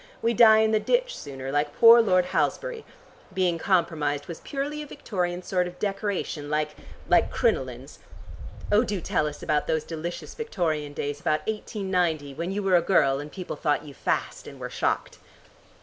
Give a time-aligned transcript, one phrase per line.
[0.23, 2.85] We die in the ditch sooner, like poor Lord Halsbury.
[3.35, 6.69] Being compromised was purely a Victorian sort of decoration like
[7.07, 7.99] like crinolines.
[8.71, 12.81] Oh, do tell us about those delicious Victorian days about 1890 when you were a
[12.81, 15.19] girl and people thought you fast and were shocked."